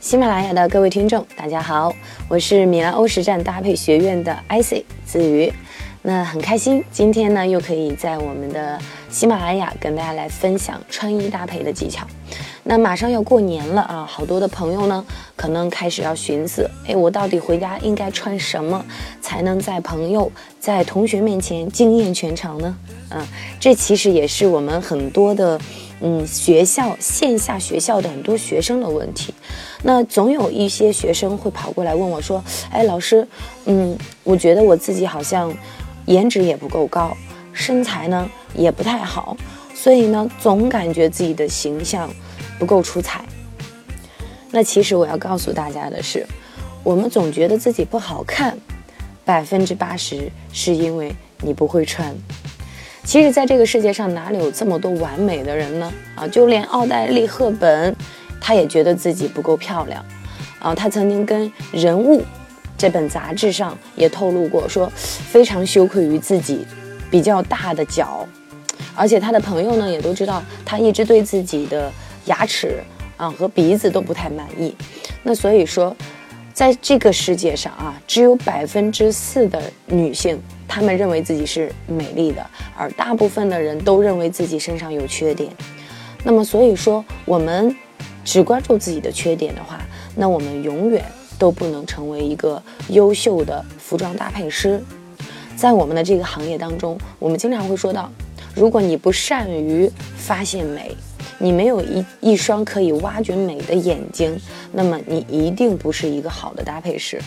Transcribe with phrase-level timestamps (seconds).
[0.00, 1.92] 喜马拉雅的各位听众，大家好，
[2.28, 5.52] 我是米兰欧实战搭配学院的 IC 子瑜。
[6.02, 8.78] 那很开心，今天呢又可以在我们的
[9.10, 12.06] 喜马拉雅跟大家来分享穿衣搭配的技巧。
[12.62, 15.04] 那马上要过年了啊，好多的朋友呢
[15.34, 18.84] 可能开始要寻思，哎，我到底回家应该穿什么
[19.20, 20.30] 才能在朋友、
[20.60, 22.76] 在同学面前惊艳全场呢？
[23.10, 23.26] 嗯，
[23.58, 25.60] 这其实也是我们很多的。
[26.00, 29.34] 嗯，学校线下学校的很多学生的问题，
[29.82, 33.26] 那总有一些学生会跑过来问我说：“哎，老师，
[33.64, 35.52] 嗯，我觉得我自己好像
[36.06, 37.16] 颜值也不够高，
[37.52, 39.36] 身材呢也不太好，
[39.74, 42.08] 所以呢总感觉自己的形象
[42.58, 43.24] 不够出彩。”
[44.50, 46.26] 那其实我要告诉大家的是，
[46.82, 48.56] 我们总觉得自己不好看，
[49.24, 52.16] 百分之八十是因为你不会穿。
[53.08, 55.90] 其实，在这个世界上，哪里有这么多完美的人呢？
[56.14, 57.96] 啊，就连奥黛丽·赫本，
[58.38, 60.04] 她也觉得自己不够漂亮。
[60.58, 62.20] 啊，她曾经跟《人物》
[62.76, 66.66] 这本杂志上也透露过，说非常羞愧于自己
[67.10, 68.28] 比较大的脚。
[68.94, 71.90] 而且，她的朋友呢，也都知道她一直对自己的
[72.26, 72.74] 牙齿
[73.16, 74.76] 啊和鼻子都不太满意。
[75.22, 75.96] 那所以说，
[76.52, 80.38] 在这个世界上啊，只有百分之四的女性。
[80.78, 85.50] 他们认为自己是美丽的，而大部分的人都认为自己身上有缺点。
[86.22, 87.74] 那么，所以说我们
[88.24, 89.80] 只关注自己的缺点的话，
[90.14, 91.04] 那我们永远
[91.36, 94.80] 都不能成为一个优秀的服装搭配师。
[95.56, 98.08] 在我们的这个行业当中，我们经常会说到，
[98.54, 100.94] 如果你不善于发现美，
[101.38, 107.20] 你没有一一双可以挖掘美的眼睛，那么你一定不是一个好的搭配师。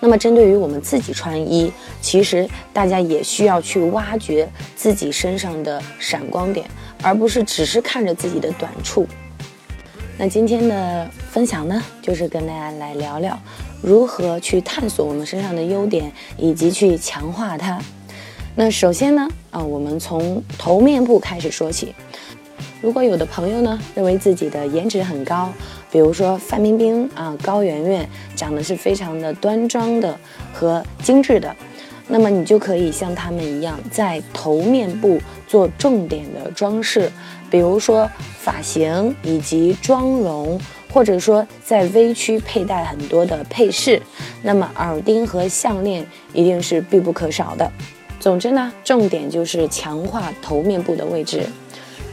[0.00, 6.66] 那么，针对于我们自己穿衣，其实大家也需要去挖掘自己身上的闪光点，
[7.02, 9.06] 而不是只是看着自己的短处。
[10.16, 13.38] 那今天的分享呢，就是跟大家来聊聊
[13.82, 17.80] 如何去探索我们身上的优点，以及去强化它。
[18.54, 21.94] 那首先呢，啊，我们从头面部开始说起。
[22.80, 25.52] 如果有的朋友呢，认为自己的颜值很高，
[25.90, 30.18] 比如说范冰冰啊、高圆圆，长得是非常的端庄的
[30.52, 31.54] 和精致的，
[32.08, 37.10] 那么你就可以像他们一样，在头面部做重点的装饰，
[37.50, 40.60] 比如说发型以及妆容，
[40.92, 44.00] 或者说在微区佩戴很多的配饰，
[44.42, 47.70] 那么耳钉和项链一定是必不可少的。
[48.20, 51.46] 总之呢，重点就是强化头面部的位置。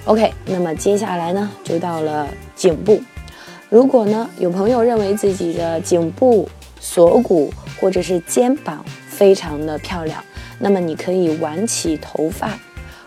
[0.06, 3.02] OK，那么接下来呢，就到了颈部。
[3.70, 6.48] 如果呢，有朋友认为自己的颈部、
[6.80, 10.24] 锁骨或者是肩膀非常的漂亮，
[10.60, 12.58] 那么你可以挽起头发，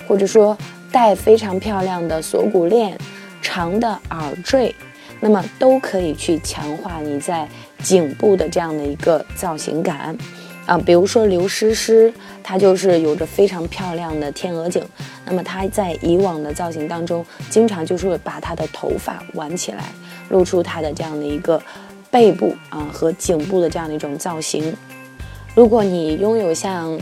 [0.06, 0.56] 或者说
[0.90, 2.98] 戴非常漂亮的锁骨链、
[3.40, 4.74] 长的耳坠，
[5.20, 7.48] 那么都可以去强化你在
[7.82, 10.16] 颈部的这样的一个造型感。
[10.66, 14.84] 啊，比如说刘诗诗，她就是有着非常漂亮的天鹅颈。
[15.24, 19.84] 那么她在以往的造型当中，经常就是会把她的头发挽起来，
[20.28, 21.60] 露出它的这样的一个
[22.10, 24.74] 背部啊和颈部的这样的一种造型。
[25.54, 26.98] 如果你拥有像，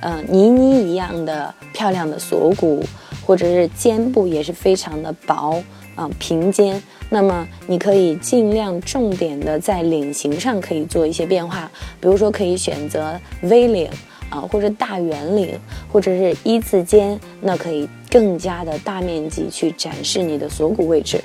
[0.00, 2.82] 呃倪妮一样的漂亮的锁骨，
[3.24, 5.62] 或者是肩部也是非常的薄
[5.94, 6.82] 啊平肩。
[7.10, 11.70] 那么你可以尽量重点的在领型上可以做一些变化，
[12.00, 13.90] 比如说可以选择 V 领
[14.30, 15.58] 啊，或者大圆领，
[15.92, 21.22] 或者是一字肩，那可以更加的大面积去展示你的锁骨位置。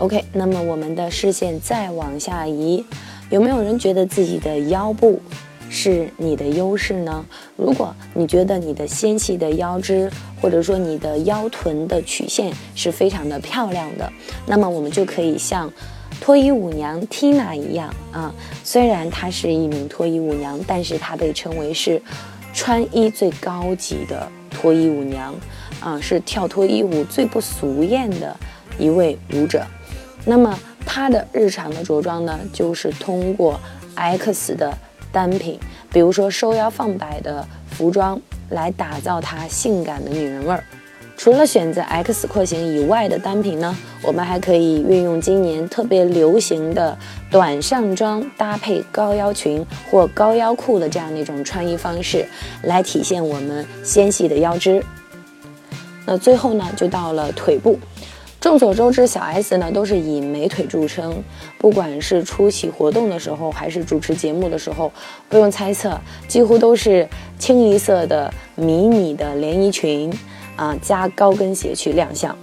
[0.00, 2.82] OK，那么我们的视线再往下移，
[3.28, 5.20] 有没有人觉得自己的腰部？
[5.68, 7.24] 是你的优势呢？
[7.54, 14.10] 如果你觉得你的纤细的腰肢，或者说你的腰臀的曲线是非常的漂亮的，
[14.46, 15.70] 那么我们就可以像
[16.18, 18.34] 脱衣舞娘 Tina 一样啊。
[18.64, 22.00] 虽然她是一名脱衣舞娘，但是她被称为是
[22.54, 25.34] 穿衣最高级的脱衣舞娘
[25.78, 28.34] 啊，是跳脱衣舞最不俗艳的
[28.78, 29.62] 一位舞者。
[30.24, 33.60] 那么她的日常的着装呢，就是通过
[33.94, 34.76] X 的。
[35.12, 35.58] 单品，
[35.92, 38.20] 比如说收腰放摆的服装，
[38.50, 40.62] 来打造她性感的女人味儿。
[41.16, 46.96] 除了选择 X 廓形以外的单品呢，我们还可以运用今年特别流行的
[47.28, 52.24] 短上装搭配高腰裙或高腰裤的这样的一种穿衣方式，
[52.62, 54.80] 来体现我们纤细的腰肢。
[56.06, 57.76] 那最后呢，就到了腿部。
[58.40, 61.22] 众所周知，小 S 呢都是以美腿著称，
[61.58, 64.90] 不管是出席活动的时候，还是主持节目的时候，
[65.28, 67.06] 不用猜测，几乎都是
[67.38, 70.10] 清一色的迷你的连衣裙
[70.56, 72.34] 啊，加高跟鞋去亮相。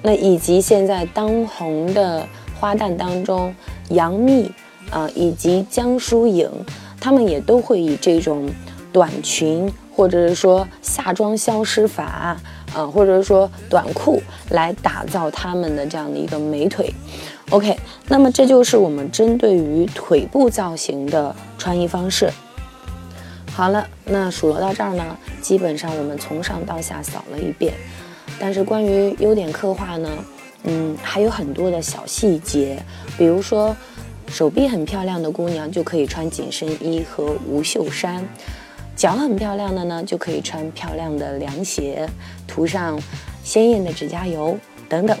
[0.00, 2.26] 那以及现在当红的
[2.58, 3.54] 花旦当中，
[3.90, 4.50] 杨幂
[4.88, 6.50] 啊，以及江疏影，
[6.98, 8.48] 他们也都会以这种
[8.90, 12.40] 短裙，或者是说夏装消失法
[12.76, 16.92] 啊，或者说短裤来打造他们的这样的一个美腿。
[17.48, 17.74] OK，
[18.08, 22.30] 那么这就是我们针对于腿部造型的穿衣方式。
[23.50, 27.72] 好了，那数落到这儿呢，基本上我们从上到下扫了一遍。
[28.38, 30.10] 但是关于优点刻画呢，
[30.64, 32.82] 嗯，还有很多的小细节，
[33.16, 33.74] 比如说
[34.28, 38.28] 手臂很漂亮的姑娘就可以穿紧身衣和无袖衫，
[38.96, 42.08] 脚很漂亮的呢就可以穿漂亮的凉鞋，
[42.48, 42.98] 涂上
[43.44, 44.58] 鲜艳的指甲油
[44.88, 45.16] 等等。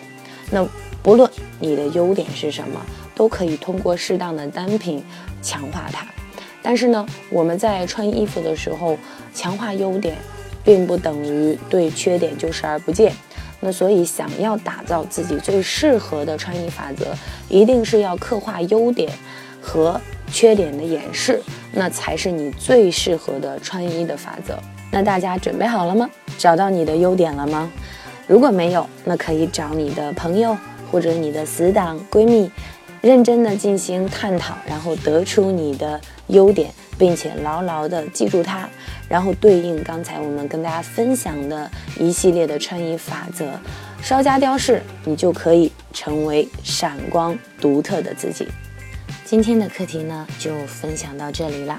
[0.50, 0.66] 那
[1.02, 1.30] 不论
[1.60, 2.80] 你的优点是什么，
[3.14, 5.04] 都可以通过适当的单品
[5.42, 6.06] 强化它。
[6.62, 8.96] 但是呢，我们在穿衣服的时候，
[9.34, 10.16] 强化优点，
[10.64, 13.12] 并不等于对缺点就视而不见。
[13.60, 17.14] 那所以，想要打造自己最适合的穿衣法则，
[17.48, 19.12] 一定是要刻画优点
[19.60, 20.00] 和
[20.36, 21.40] 缺点的掩饰，
[21.72, 24.58] 那才是你最适合的穿衣的法则。
[24.90, 26.10] 那大家准备好了吗？
[26.36, 27.72] 找到你的优点了吗？
[28.26, 30.54] 如果没有，那可以找你的朋友
[30.92, 32.50] 或者你的死党、闺蜜。
[33.00, 38.68] 认真的进行探讨，然后得出你的优点，并且牢牢的记住它，
[39.08, 43.46] 然后对应刚才我们跟大家分享的一系列的穿衣法则，
[44.02, 48.46] 稍加雕饰，你就可以成为闪光独特的自己。
[49.26, 51.76] 今天的课题呢，就分享到这里了。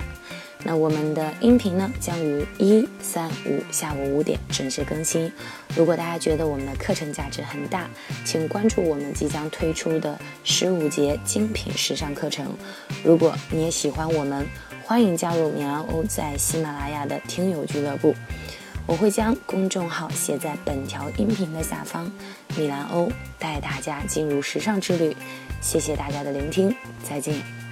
[0.65, 5.31] 那我们的音频呢，将于一、三、五下午五点准时更新。
[5.73, 7.89] 如果大家觉得我们的课程价值很大，
[8.25, 12.53] 请关注我们即将推出的十五节精品时尚课程。
[13.01, 14.45] 如果你也喜欢我们，
[14.83, 18.13] 欢迎加入米兰欧在喜马拉雅的听友俱乐部。
[18.87, 22.09] 我会将公众号写在本条音频的下方。
[22.55, 25.15] 米兰欧带大家进入时尚之旅。
[25.61, 26.73] 谢谢大家的聆听，
[27.03, 27.66] 再见。